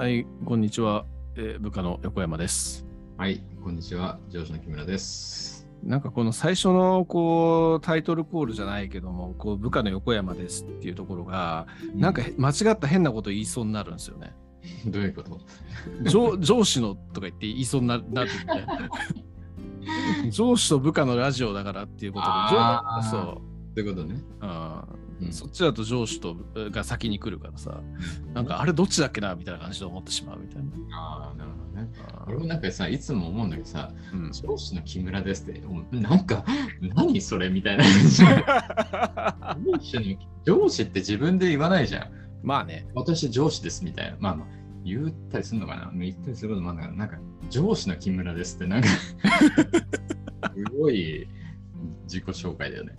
[0.00, 1.04] はい、こんにちは。
[1.36, 2.86] えー部下の横山です。
[3.18, 4.18] はい、こんにちは。
[4.30, 5.68] 上司の木村です。
[5.82, 14.32] なんかこの最初のこうタイトルコールじゃないけども、こう部下の横山ですっていうところが、なんか間違った変なこと言いそうになるんですよね。
[14.88, 15.38] どういうこと？
[16.08, 18.38] 上上司のとか言って言いそうにななってき
[20.22, 20.30] て。
[20.32, 23.42] 上司と部下のラジオだからっていうことで、そ
[23.74, 24.14] ということね。
[24.40, 26.36] う、うんうんそっちだと上司と
[26.70, 27.80] が先に来るからさ、
[28.34, 30.96] なんかあれどっちだっけなみたいな感じで思ってしまうみたいな。
[30.96, 31.88] ああ、なるほどね。
[32.26, 36.44] 俺もなんかさ、いつも思うんだけどさ、うん上司の木村ですって、おなんか、
[36.80, 38.24] 何それみたいな感じ。
[39.70, 42.10] 上司の上司って自分で言わないじゃん。
[42.42, 42.86] まあね。
[42.94, 44.16] 私上司ですみたいな。
[44.18, 44.46] まあまあ、
[44.84, 47.18] 言ったりするのかな言ったりすることもあるんだけど、なんか、
[47.50, 48.88] 上司の木村ですって、なんか、
[50.54, 51.28] すごい
[52.04, 52.94] 自己紹介だよね。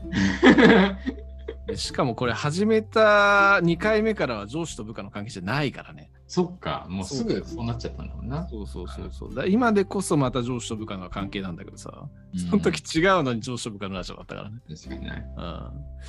[1.71, 6.11] でしかもこれ始めた2回目からは上司と部下の関係じゃないからね。
[6.27, 8.47] そっか、もうすぐそうなっちゃったんだもんな。
[8.47, 9.35] そうそうそうそう。
[9.35, 12.07] だ今でこそまた上司と部下の関係なんだけどさ、
[12.49, 14.55] その時違うのに上司と部下のラジオだったからね。
[14.69, 15.25] うん確かにね。
[15.35, 15.43] うん。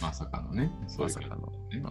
[0.00, 0.70] まさかのね。
[0.86, 1.46] そういうまさかの。
[1.46, 1.82] ねうん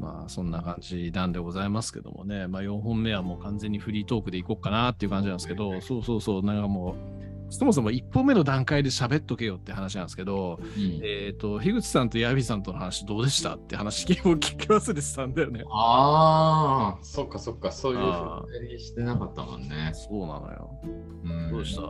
[0.00, 15.64] まあそんな感じなんでございますけどもね、まあ4本目はもう完全にフリートークでいこうかなっていう感じなんですけど、そうそうそう、なんかもう、そもそも1本目の段階で喋っとけよって話なんですけど、うんえっ、と、樋口さんとヤビさんとの話どうでしたって話を聞き忘れてたんだよね。
[15.70, 19.92] ああ、そっかそっか、そういうふうにしてなかったもんね。
[19.92, 20.80] そうなのよ。
[21.24, 21.82] うんどうした？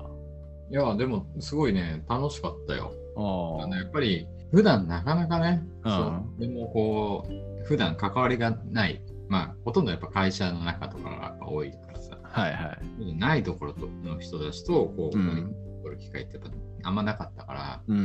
[0.71, 2.93] いや、でも、すごいね、楽しかったよ。
[3.17, 5.99] ああのやっぱり、普段なかなかね、うんそ
[6.39, 11.92] うでもこう、普段関わりがない、まあ、ほとんどやっぱ会社の中とかが多いか
[12.33, 13.15] はいはい。
[13.15, 16.41] ないところとの人たちと、こう、うん取る機会って
[16.85, 17.99] あんまなかったから、うん。
[17.99, 18.01] う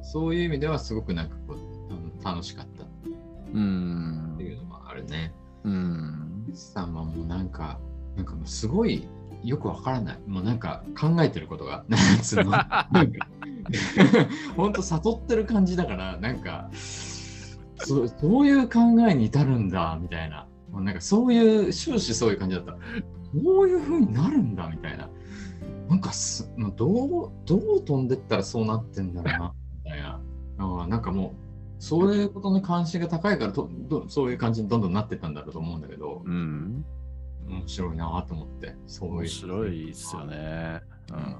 [0.00, 2.86] んそういう意味ではすごくなんかこう、楽しかったっ
[3.52, 4.44] うんて。
[4.44, 5.32] いうのもあるね。
[5.64, 6.42] うん。
[6.46, 7.78] 富士山はもうなんか、
[8.16, 9.06] なんかもうすごい
[9.44, 10.18] よくわからない。
[10.26, 12.50] もうなんか考えてることが、 なんつうの。
[12.50, 13.26] なんか、
[14.56, 20.46] ほんと悟ってる感じだから、なんか、そうそういう考えに至るんだ、みたいな。
[20.70, 22.76] もうなんかそういう、終始そういう感じだった。
[23.32, 25.08] こういう風になるんだ、みたいな。
[25.88, 30.20] なんかす、どう、どう飛んでったらそうなってんだろうな、みたいな。
[30.58, 31.32] あーなんかもう、
[31.78, 36.84] そういうことに関心が高いからとど、そういう感じにどんどんなってったんだろうと思うんだけど、うん。
[37.48, 39.16] 面白いなと思って、そういう。
[39.18, 40.80] 面白いですよね。
[41.12, 41.36] うん。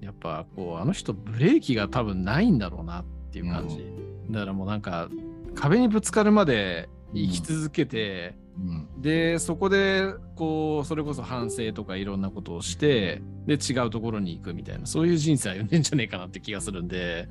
[0.00, 3.84] やっぱこう、あの人ブレーキが多分ないんだろうなっていう感じ。
[4.30, 5.08] だからもうなんか、
[5.54, 8.43] 壁にぶつかるまで生き続けて、うん。
[9.00, 17.28] でそこでこうそれこそ反省とかいろんなことをしてで違うところに行くみたいなそういう人生歩んでんじゃねえかなって気がするんで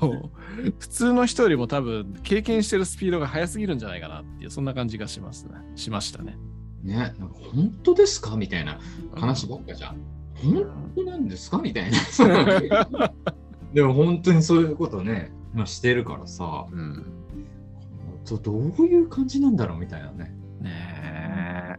[0.00, 6.38] こう普通の人よりも多分経験してるスピードが速すぎるんじゃないかなっていうそんな感じがしますねしましたね。
[6.82, 8.78] ね、なんか本当ですかみたいな
[9.14, 9.96] 話ばっかじゃん。
[10.36, 11.58] 本当なんですか？
[11.58, 11.98] みたいな。
[13.74, 17.04] でも本当にそういうことね、まあ、してるからさ、うん、
[18.26, 19.78] どどういう感じなんだろう？
[19.78, 20.34] みたいなね。
[20.60, 21.76] ね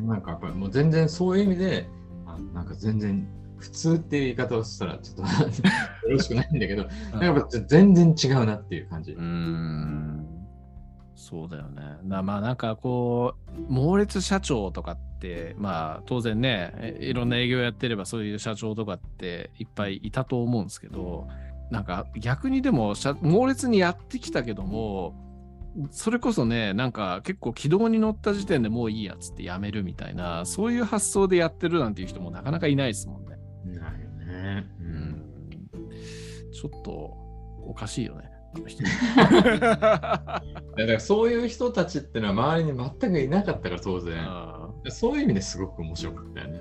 [0.00, 1.88] なんかやっぱりもう全然そういう意味で、
[2.26, 5.22] あなんか全然普通っていう言い方をしたらちょっと
[6.08, 7.10] よろしくないんだけど、え。
[7.12, 9.12] なんかやっぱ全然違うなっていう感じ。
[9.12, 10.12] うーん
[11.14, 11.82] そうだよね。
[12.02, 21.28] なまあなんかこう猛烈社長とかってまあ当然ねえいろんな営業やってればそういう社長とかっていっぱいいたと思うんですけど
[21.70, 25.14] なんか逆にでも社猛烈にやってきたけども
[25.90, 33.36] それこそねなんか結構軌道に乗った時点でもういいやつってやめるみたいなそういう発想でやってるなんていう人もなかなかいないですもんね。
[33.64, 34.66] ないよね。
[34.80, 34.84] う。
[34.84, 35.22] うんん
[36.52, 36.92] ちょっと
[37.64, 38.30] おかしいよね。
[39.22, 40.42] だか
[40.76, 44.14] らそういう人たちってのは周りに全くいなかったから当然。
[44.18, 46.60] あそういう意味ですごく面白かったよね。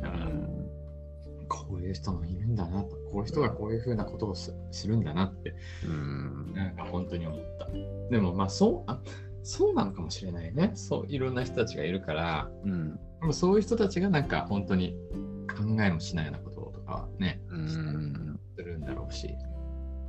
[1.71, 5.55] こういう人もいるんだなと、こういう人がこういうふうなことをすするんだなって、
[5.85, 7.67] うんなんか本当に思った。
[8.11, 9.01] でもまあそうあ、
[9.41, 10.71] そうなのかもしれないね。
[10.75, 14.97] そう、いろんな人たちがいるから、うんでもそういう人たちがなんか本当に
[15.47, 19.33] 考えもしないようなこととかね、うんするんだろうし。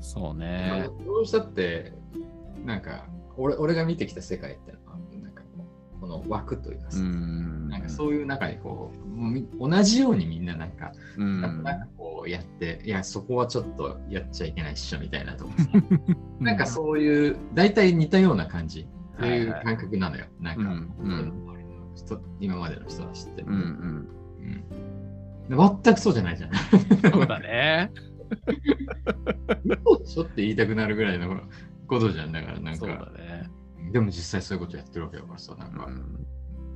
[0.01, 0.89] そうね。
[1.07, 1.93] どうしたって、
[2.65, 3.07] なんか
[3.37, 5.45] 俺、俺が見てきた世界ってのは、なんか
[6.01, 7.62] この枠というかうさ、ん
[7.93, 8.91] そういう中にこ
[9.61, 15.69] う、同じようにみんななんか、うんなんかこうやって、いや、そこはちょっとやっちゃいけないっしょみたいなとかさ、
[16.41, 20.25] なんかそういう、大体似たような感じっていう感覚なのよ。
[20.41, 21.33] なんか、うんうん
[22.41, 23.43] 今までの人たちって。
[23.43, 24.09] うんうん。
[24.41, 24.93] うん
[25.49, 26.51] で全くそうじゃないじゃん。
[27.13, 27.91] そうだね。
[29.65, 31.43] 嘘でしょって言いたくなるぐらいの
[31.87, 32.33] ことじゃん。
[32.33, 33.51] だからなんそうだか、ね。
[33.93, 36.27] でも実際そういうことやってるわけだからさ、なんか、うん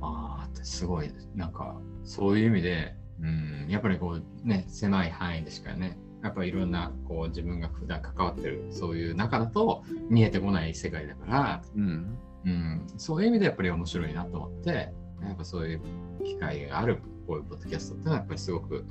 [0.01, 12.17] ああってすごいなんかそういう意味で、うん、やっぱりこうね狭い範囲でしかねやっぱりいろんなこう自分が普段関わってるそういう中だと見えてこない世界だから、うん。
[12.45, 15.81] うん、そういう意味でやっぱり面白いなと思ってやっぱそういう
[16.23, 18.85] 機会があるこういうポッドキャストってのはやっぱりすごく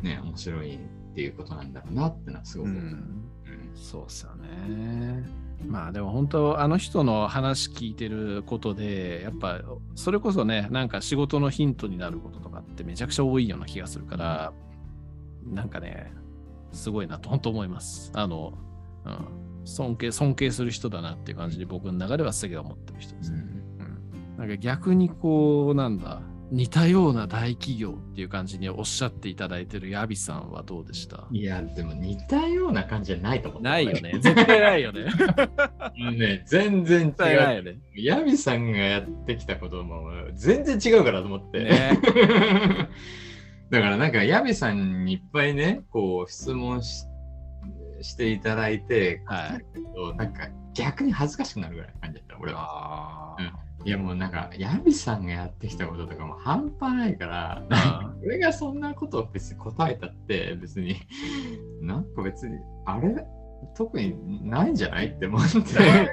[0.00, 0.78] ね面白いっ
[1.14, 3.30] ていうことなんだろうなってのはすごく、ううんん、
[3.74, 5.45] そうっすよね。
[5.64, 9.60] まあでも本当あの人の話聞いてることでやっぱ
[9.94, 14.52] それこそねなんか仕事のヒントになることとかってめちゃくちゃ多いような気がするから
[15.44, 16.12] なんかね
[16.72, 18.10] すごいなと本当思います。
[18.14, 18.52] あの、
[19.04, 19.26] うん、
[19.64, 23.38] 尊敬尊敬する人だなっていう感じで僕の中ではすげえ思ってる人ですね。
[23.38, 23.56] うん
[24.36, 26.20] なんか逆にこうなんだ
[26.52, 31.26] 似たような大企業っていう感じにおっしゃっていただいてるヤビさんはどうでした？
[31.32, 34.12] いやでも似たような感じじゃないと思うないよね。
[34.20, 35.06] 絶対ないよね。
[36.16, 37.78] ね全然違うよね。
[37.96, 41.64] ヤビさんがやってきたことも全然違うからと思って。
[41.64, 41.98] ね
[43.70, 47.04] だからなんかヤビさんにいっぱいね、こう質問し
[48.02, 53.34] していただいて、はいなんか逆に恥ずかしくなるぐらいの感じだった、俺は。
[53.38, 60.96] あーいやもうなんかヤビさんがやってきたこととかも半端ないから、あ俺がそんなことを別に答えたって別に、
[61.80, 63.24] なんか別に、あれ？
[63.76, 65.58] 特にないんじゃないって思って。
[65.58, 65.62] ー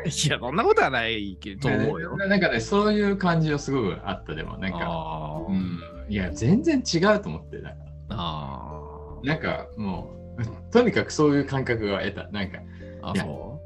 [0.30, 2.16] いや、そんなことはないけど、と思うよ。
[2.16, 5.80] なんかね、そういう感じはすごくあったでも、なんか、うん、
[6.10, 9.28] いや、全然違うと思って、なんか、あー。
[9.28, 12.28] なんかもう、とにかくそういう感覚が得た。
[12.30, 12.60] なんか、
[13.02, 13.62] あ、そ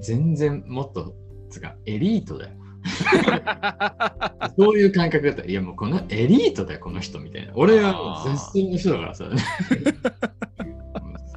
[0.00, 1.14] 全然もっと、
[1.50, 2.61] つか、エリートだよ。
[4.58, 5.44] そういう感覚だった。
[5.44, 7.52] いや、もうこのエリートだよ、この人みたいな。
[7.54, 9.24] 俺はもう絶世の人だからさ。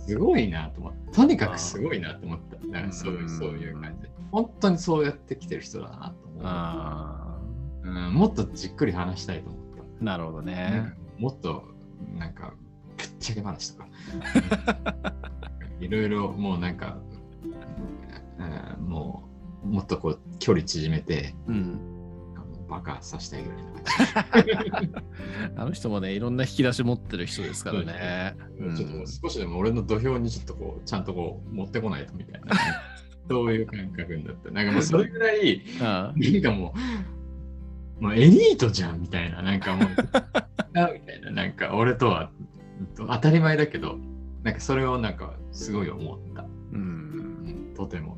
[0.07, 1.12] すごいなと思った。
[1.21, 2.68] とにかくすごいなと思った。
[2.68, 4.09] なんかそういうう、んそういう感じで。
[4.31, 6.42] 本当にそうやってきてる人だなと思う。
[6.44, 7.38] あ
[7.83, 9.83] うん、もっとじっくり話したいと思った。
[9.83, 10.94] ーなるほどねか。
[11.18, 11.63] もっと、
[12.18, 12.53] なんか、
[12.97, 13.88] ぶっちゃけ話とか。
[15.80, 16.97] いろいろもうなんか、
[18.80, 19.35] うんもう、
[19.66, 21.80] もっとこう、距離縮めて、うん。
[22.68, 24.92] バカさせたいぐらいの感じ。
[25.56, 28.36] あの人もね、いろんな引き出し持ってる人ですからね。
[28.60, 32.56] うんちょっと少しでも俺の土俵にちょっとこう、ちゃんとこう、持ってこないとみたいな。
[33.30, 34.52] そういう感覚になって。
[34.52, 36.74] なんかもうそれぐらい、あなんかも
[38.00, 39.88] う、もうエリートじゃんみたいな、なんかもう、
[40.80, 42.32] あみたいな、なんか俺とは
[42.96, 43.98] 当たり前だけど、
[44.44, 46.46] なんかそれをなんかすごい思った。
[46.74, 47.74] うん。
[47.76, 48.18] とても。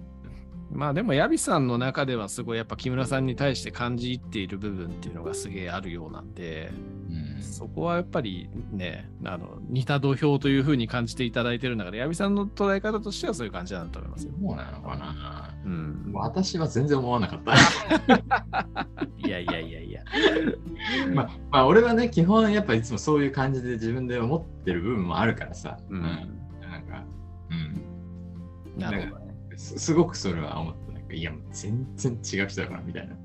[0.71, 6.71] まあでも、ヤビさんの中ではすごいやっぱ木村さんに対して感じ入っている部分っていうのがすげえあるようなんで、
[7.09, 7.27] うん
[7.57, 14.33] そこはやっぱりね、あの似た土俵というふうに感じていただいてる中で、矢部さんの捉え方としてはそういう感じなんだと思いますよ。
[14.39, 16.11] そうなのかなうん。
[16.13, 17.53] 私は全然思わなかった。
[19.17, 20.03] いやいやいやいや。
[21.13, 25.79] まあ、まあ、俺はね、基本やっぱいつもそういう感じで自分で思ってる部分もあるからさ。
[25.89, 27.03] うんなんか、
[27.49, 27.53] う
[28.77, 28.79] ん。
[28.79, 29.26] なるほどね。
[29.57, 30.93] すすごくそれは思った。
[30.93, 33.15] なんかいや、もう全然違う人だからみたいな。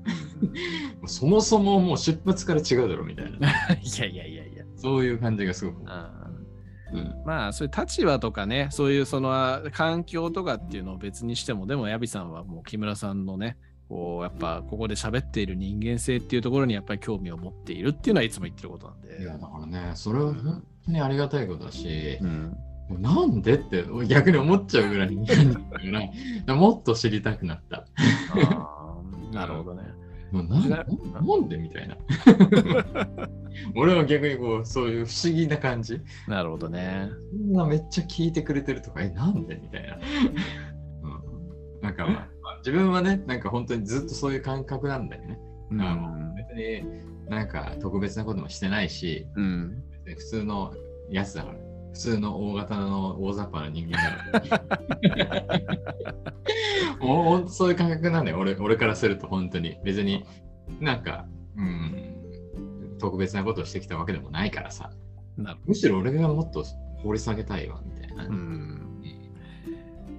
[1.07, 3.49] そもそももう出発から違うだろみたいな。
[3.79, 4.65] いやいやいやいや。
[4.75, 5.83] そういう感じがすごく。
[5.85, 6.29] あ
[6.91, 13.57] うんーまあそういう立場とかね、そういうその環境とかっていうのを別にしても、でもヤビさんはもう木村さんのね、
[13.89, 19.21] こうやっぱここで喋っている人間性っていうところにやっぱり興味を持っているっていうのはいつも言ってることなんで。
[19.21, 22.57] いや、だからね、それは本当にありがたいことだし、うん、
[22.89, 23.55] なんで？
[23.55, 25.15] って逆に思っちゃうぐらい
[26.47, 27.85] もっと知りたくなった。
[29.31, 29.83] なるほどね。
[30.31, 31.57] もうなななんで？
[31.57, 31.95] みたいな。
[33.75, 36.01] 俺は逆にこう、そういう不思議な感じ。
[36.27, 37.09] なるほどね。
[37.31, 39.55] そんなめっちゃ聞いてくれてるとか、え、なんで？
[39.55, 39.97] みたいな。
[41.03, 45.39] うん、なんか、まあ、まあ自分はね、なんか本当にずっとそういう感覚なんだよね。
[45.71, 46.83] うんあの別に
[47.29, 49.83] なんか特別なこともしてないし、うん。
[50.05, 50.73] 普通の
[51.09, 51.55] やつだから。
[51.93, 53.97] 普通の大型の大雑把な人間
[54.31, 55.83] だから。
[57.05, 59.77] もうほんとそういう感覚なんだよ、俺俺からすると本当に。
[59.83, 60.25] 別に
[60.79, 64.91] なんか、うん、特別なことをしてきたわけでもないからさ。
[65.37, 66.63] なるむしろ俺がもっと
[67.03, 68.25] 掘り下げたいわ、みたいな。
[68.25, 68.79] うん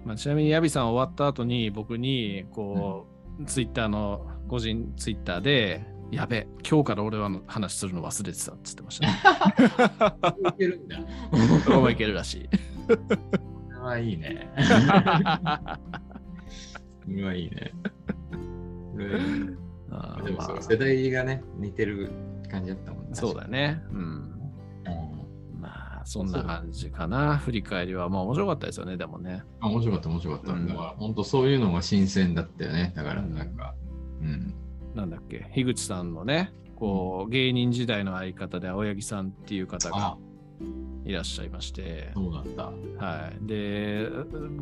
[0.04, 3.06] まあ、ちなみにヤビさん終わった後に僕にこ
[3.40, 9.12] う、ツイッターの個人ツイッターでやべ今日から俺はの話するの忘れてたって言ってました、ね。
[10.50, 10.99] いけるんだ。
[11.64, 12.49] そこもいけるらしい。
[12.87, 12.96] こ
[13.73, 14.49] れはいいね。
[17.04, 17.73] これはいいね。
[20.25, 22.11] でも世代がね、似てる
[22.50, 23.11] 感じだったもんね。
[23.14, 23.82] そうだね。
[23.90, 23.99] うん。
[23.99, 24.34] うん
[25.61, 27.38] まあそんな感じかな。
[27.38, 29.42] 振り返りはまあ面白かったですよね、でもね。
[29.61, 30.52] あ面白かった、面白かった。
[30.52, 32.92] うんだから、本当そういうのが新鮮だったよね。
[32.94, 33.75] だから、なんか、
[34.20, 34.54] うん。
[34.94, 40.18] なんだっけ、樋口さんのね、こう芸人時代の相方で青柳さんっていう方があ、
[41.04, 42.72] いらっしゃいまして、そうなんだ。
[42.98, 44.08] はい、で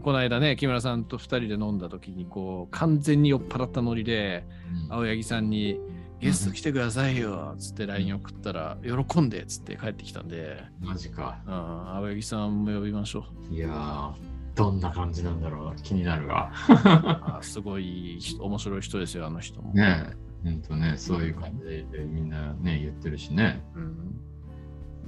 [0.03, 4.47] この間ね木村さんと2人で飲んだ時にこう完全に酔っ払ったノリで
[4.89, 4.93] うん。
[4.95, 5.79] 青柳さんに
[6.21, 11.43] 「ゲスト来てくださいよ」つって LINE 送ったら「喜んで」っつって帰ってきたんで、マジか。
[11.47, 13.55] うん、青柳さんも呼びましょう。
[13.55, 14.12] いやー、
[14.55, 15.83] どんな感じなんだろう。
[15.83, 16.53] 気になるわ。
[16.69, 19.73] あすごい人面白い人ですよあの人も。
[19.73, 20.13] ね
[20.45, 23.63] え、ほんとね、そういう感じでみんなね、言ってるしね。
[23.75, 24.21] うん、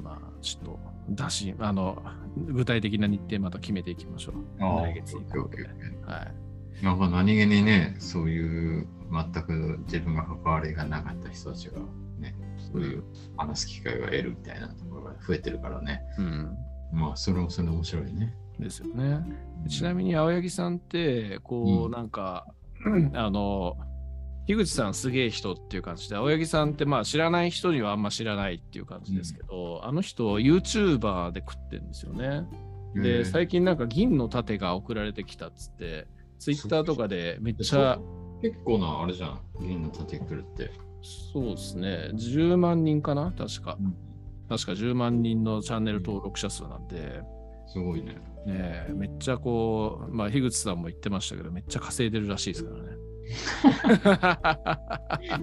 [0.02, 0.78] まあちょっと
[1.10, 2.02] だしあの
[2.36, 4.60] 具体的な日程また決めていきましょう。
[4.60, 6.84] 来月以降オッケーオッケーオッケーはい。
[6.84, 11.78] なんか何気にね、そういう全く自分が関わりがなかった人たちが
[12.18, 12.34] ね、
[12.72, 13.04] そういう
[13.36, 16.02] 話す機会が得るみたいなところが増えてるからね。
[16.18, 16.56] うん。
[16.92, 18.34] まあ、それもそれで面白いね。
[18.58, 19.20] ですよね。
[19.68, 21.90] ちなみに青柳さんって、こう、うん。
[21.90, 22.46] なんか、
[23.14, 23.76] あの、
[24.46, 32.46] 樋口さんすげえ人っていう感じで、青柳さんってまあ知らない人にはあんま知らないっていう感じですけど、あの人 YouTuber で食ってるんですよね。
[32.94, 36.06] で、最近なんか銀の盾が送られてきたっつって、
[36.38, 37.98] Twitter とかでめっちゃ、
[38.42, 40.70] 結構なあれじゃん、銀の盾くるって。
[41.32, 43.32] そうですね、10万人かな？
[43.32, 43.78] 確か。
[44.48, 47.22] 確か10万人のチャンネル登録者数なんで、
[47.66, 48.16] すごいね。
[48.46, 52.90] ねえ、めっちゃこう、まあ、樋口さんも言ってましたけど、めっちゃ稼いでるらしいですからね。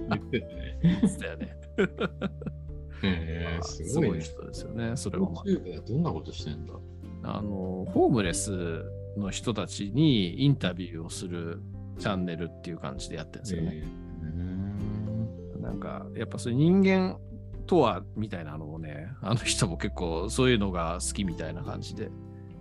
[0.08, 1.56] 言ってたね。
[3.62, 6.74] すすごい人ですよね、それは、までどんなことしてんだ？
[7.24, 7.38] あ。
[7.38, 8.84] あの、ホームレス
[9.16, 11.60] の人たちにインタビューをする
[11.98, 13.70] チャンネルっていう感じでやってるんですよね。
[13.74, 14.26] へえう
[15.58, 17.18] んなんか、やっぱそういう人間
[17.72, 22.10] とはみたいなのをね、あの人も結構そういうのが好きみたいな感じで、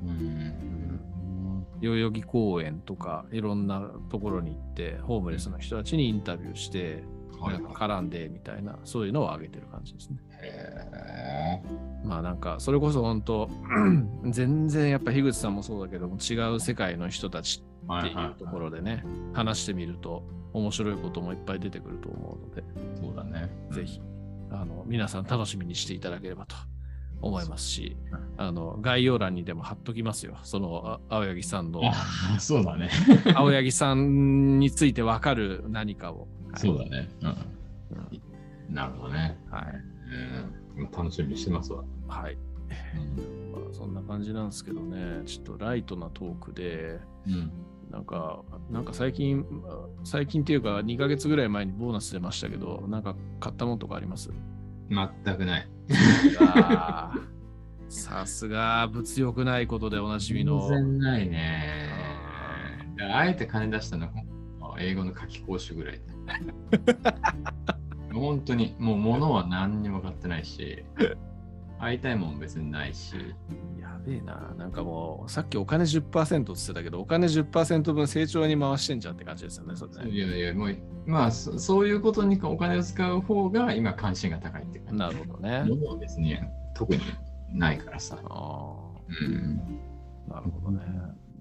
[0.02, 1.66] うん。
[1.82, 7.04] 代々木公園とかいろんなところに行って、ホームレスの人たちにインタビューして、
[7.42, 10.18] はいなんか絡んでみたいな、そういうのを上げてる感じですね。
[10.44, 11.62] へ
[12.06, 13.50] まあなんか、それこそ本当、
[14.30, 19.04] 全然やっぱ樋口さんもそうだけども、違う世界の人たちーっていうところでね、
[19.34, 22.64] 話してみると面白いこともいっぱい出てくると思うので、
[23.02, 23.50] そうだね。
[23.72, 24.00] ぜひ、
[24.52, 26.56] あの、皆さん楽しみにしていただければと
[27.22, 27.96] 思いますし、
[28.38, 30.38] あの、概要欄にでも貼っときますよ。
[30.44, 32.90] その、あ青柳さんの、あそうだね。
[33.36, 36.28] 青柳さんについてわかる何かを。
[36.52, 37.10] はいそうだね。
[37.22, 37.36] うんうん
[38.70, 39.38] なるほどね。
[39.50, 39.64] はい。
[40.78, 41.84] うん楽しみにしてますわ。
[42.08, 42.38] はい。
[43.54, 47.52] まあ、そんな感じなんですけどね、ちょっとライトなトークで、うん。
[47.92, 49.46] なんか、なんか最近、
[50.04, 54.32] 最近っていうか2ヶ月ぐらい前にボーナス出ましたけど、なんか買ったものとかあります？
[54.90, 55.68] 全くない。
[57.90, 60.68] さすが物欲ないことでおなじみの。
[60.70, 61.90] 全然ないね。
[63.14, 64.08] あえて金出したの
[64.60, 66.02] は英語の夏期講習ぐらい。
[68.14, 70.84] 本当に、もう物は何にも買ってないし、
[71.80, 73.16] 会いたいもん別にないし。
[73.80, 74.54] やべえな。
[74.58, 80.12] なんかもう、さっきお金10%って言ってたけど、お金10%分成長に回してんじゃんって感じですよね、それね。
[80.12, 85.00] いやいや、もう、まあそ、そういうことにお金を使う方が今関心が高いって感じ。
[85.00, 85.64] なるほどね。
[85.68, 86.38] 物は別に
[86.74, 87.02] 特に
[87.54, 88.18] ないからさ。
[88.24, 88.76] あ
[89.08, 89.62] うん。
[90.30, 90.86] あ、なるほどね。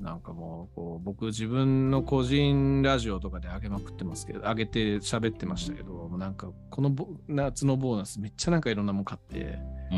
[0.00, 9.58] なんかもう、こう僕自分の個人ラジオとかで上げまくってますけど、上げて喋ってましたけど、もうなんかこのボ夏のボーナスめっちゃなんかいろんなもん買って、
[9.92, 9.94] う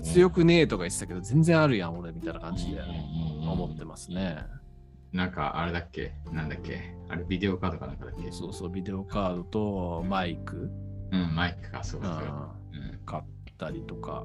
[0.00, 4.38] ん強くねえとか言ってたけど、全然あるやん、俺みたいな感じでうん思ってますね。
[5.12, 6.12] なんかあれだっけ？
[6.32, 6.94] なんだっけ？
[7.08, 8.30] あれビデオカードかなんかだっけ？
[8.32, 10.70] そうそう、ビデオカードとマイク、
[11.12, 12.26] うん、マイクか、そううそうんうん
[13.06, 13.22] 買っ
[13.56, 14.24] たりとか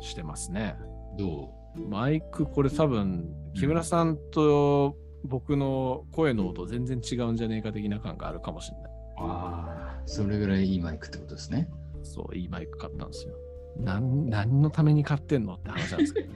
[0.00, 0.76] してますね。
[1.18, 1.50] ど
[1.88, 8.90] マイク、これ多分、木村さんと僕の声の音全然違うんじゃねえか的な感があるかもしれない。
[8.90, 11.68] うああ、それぐらいいいマイクってことですね。
[12.02, 13.34] そう、いいマイク買ったんですよ。
[13.78, 16.28] なん何のために買ってんのって話なんですけど。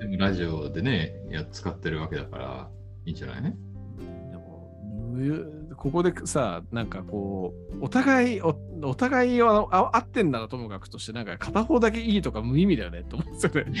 [0.00, 2.70] でもラジオでね、や使ってるわけだから、
[3.04, 3.42] いいんじゃない？
[3.42, 3.56] ね。
[4.30, 4.70] でも
[5.12, 13.72] むここでさ、なんかこう、お互い、おお互いはあ合ってんならともかくとして、なんか片方だけいいとか無意味だよねって思うんですよね。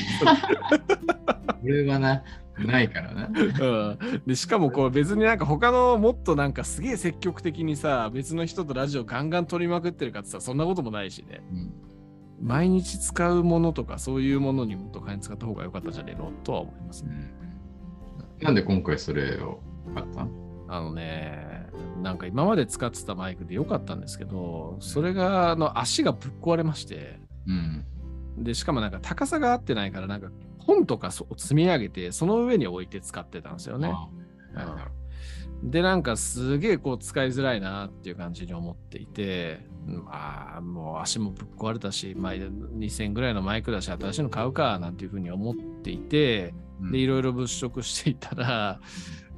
[1.60, 2.22] これはな、
[2.58, 3.28] ないからな。
[3.28, 11.72] うん、でしかもこう別になんか他のもっとなんかすげえ積極的にさ別の人とラジオガンガン撮りまくってるかってさそんなこともないしねうん
[12.40, 17.34] 毎日使うものとかそういうものにもっと金使った方が良かったんじゃねえのとは思いますね。
[18.40, 19.60] なんで今回それを
[19.94, 20.30] 買ったの
[20.68, 21.66] あのね
[22.02, 27.20] なんか今まで使ってたマイクで良かったんですけどそれがあの足がぶっ壊れまして。
[27.46, 27.84] うん。
[28.38, 33.88] でしかもなんか高さが合ってないからなんか本とかそ積み上げてその上に置いて使ってたんですよね。
[33.88, 34.08] あ
[34.54, 34.56] あ。
[34.56, 34.97] なるほど
[35.62, 48.80] で、なんかすげえこう使いづらいなっていう感じに思っていて、まあ、もう足もぶっ壊れたし、まあ、2000円ぐらいのマイクだし、新しいの買うかなんていうふうに思っていて、うんで、いろいろ物色していたら、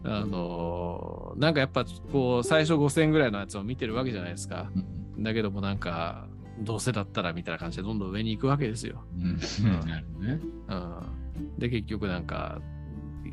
[0.03, 4.71] あのなんかやっぱこう最初5000円ぐらいのやつを見てるわけじゃないですか。
[4.75, 6.27] うんだけどもなんか
[6.61, 9.05] どうせだったらみたいな感じでどんどん上に行くわけですよ。
[9.17, 10.41] うんね。
[10.69, 12.61] うん、で結局なんか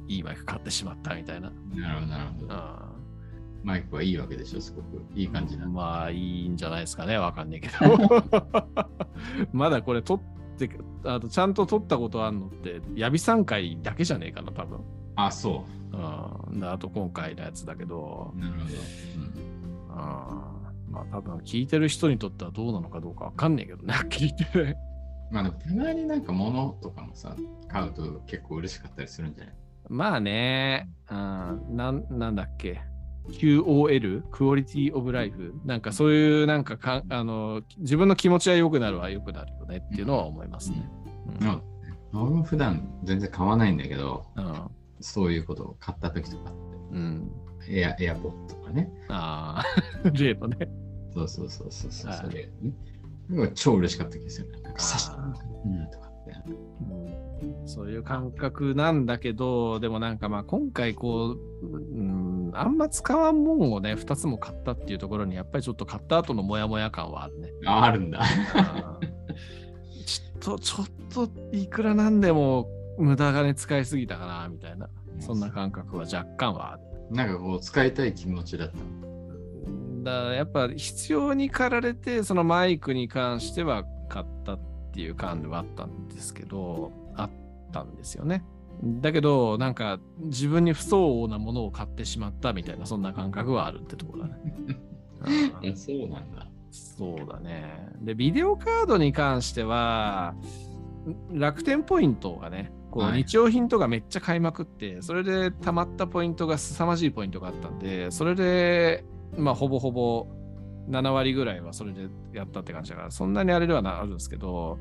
[0.08, 1.52] いいマイク買ってしまったみたいな。
[1.76, 2.56] なるほど、なるほど。
[2.56, 2.58] う
[3.64, 5.04] マイクはいいわけでしょ、すごく。
[5.16, 5.68] いい感じな。
[5.68, 7.74] まあいいんじゃないですかねわかんないけど。
[9.52, 10.20] まだこれ撮っ
[10.58, 10.70] て
[11.04, 14.80] あとちゃんと撮ったことあんのってヤビ3回だけじゃねえかな多分。
[15.16, 15.66] あ、そ
[16.52, 18.32] うん、であと今回のやつだけど。
[18.36, 18.40] う。
[18.40, 18.64] なるほど。
[18.66, 18.68] う
[19.44, 19.48] ん
[20.90, 24.78] まあ多分聞いてる人にとってはどうなのかどうかわかんないけどね、 聞いてる。
[25.32, 27.36] まあでもたまになんか物とかもさ、
[27.68, 29.56] 買うと結構嬉しかったりするんじゃない？
[29.90, 31.18] まあね、うん、
[31.76, 32.82] なんなんだっけ
[33.30, 34.24] QOL?
[34.32, 40.90] クオリティオブライフなんかそういうなんかかあの自分の気持ちは良くなるは良くなるよねっていうのは思いますね。
[41.42, 41.62] うんうん
[42.14, 46.54] 俺も普段全然買わないんだけど、うんそういうことを買った時とかっ
[46.92, 47.32] うん、
[47.64, 48.90] て、エアエアポッドとかね。
[49.10, 49.64] あ
[50.04, 50.68] あ、 例のね。
[51.14, 52.12] そうそうそうそうそう。
[52.12, 53.52] はいそれね。
[53.54, 54.52] 超嬉しかった気がする。
[54.52, 55.18] なんかあー久しぶ
[55.66, 56.34] りにとかって。
[57.68, 67.52] うんそういう感覚なんだけど、でもなんかまあ今回こう、うん、あんま使わんもんをね、2つも買ったっていうところに、やっぱりちょっと買った後のモヤモヤ感はあるね。
[67.66, 68.24] あ、あるんだ。
[70.06, 76.82] ちょっと、ちょっといくらなんでも無駄金使いすぎたかな、みたいな、そんな感覚は若干はある。
[77.12, 78.78] なんかこう、使いたい気持ちだった。
[80.04, 84.60] だからやっぱ必要に駆られて、そのマイクに関しては買ったっ
[84.94, 87.07] ていう感ではあったんですけど、あ
[87.68, 88.44] ったんですよね。
[88.84, 95.74] だけど、なんか自分に不相応なものを買ってしまったみたいな、そんな感覚はあるってところだね。
[95.76, 96.48] そうなんだ。
[96.72, 97.90] そうだね。
[98.02, 100.36] で、ビデオカードに関しては、
[101.32, 110.28] 楽天ポイントがね、こうはい日用品とかめっちゃ買いまくって、それで溜まったポイントが凄まじいポイントがあったんで、それで、まあ、ほぼほぼ
[110.90, 114.80] 7割ぐらいはそれでやったって感じだから、そんなにあれではなあるんですけど、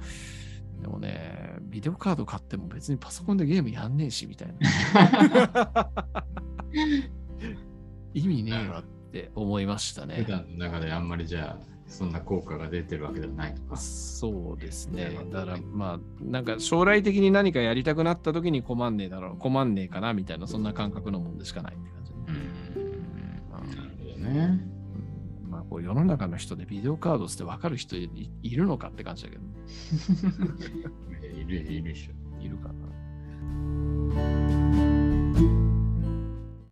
[0.81, 4.55] でもね、ビデオカード買っても別にパソコンでゲームやんねえし、みたいな。
[8.15, 10.17] 意味ねえわって思いましたね。
[10.17, 13.77] 普段の中であんまりじゃあ、そんな効果が出てるわけではないとか。
[13.77, 22.13] そうですねだからまあ、なんか将来的に何かやりたくなった時に困んねえだろう、困んねえかなみたいな、そんな感覚のもんでしかないって感じ。
[22.13, 22.27] うん。
[23.51, 24.76] なるほどね。
[25.77, 29.43] こう世の中の人でビデオカードって分かる人いいるのかって感じだけど、
[31.39, 32.13] いるいるでしょ。
[32.43, 34.46] いるかな。